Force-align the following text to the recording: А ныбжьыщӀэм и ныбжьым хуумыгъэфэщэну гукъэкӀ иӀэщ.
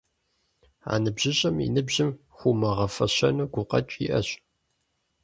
А 0.91 0.93
ныбжьыщӀэм 1.03 1.55
и 1.65 1.67
ныбжьым 1.73 2.09
хуумыгъэфэщэну 2.35 3.49
гукъэкӀ 3.53 3.95
иӀэщ. 4.05 4.29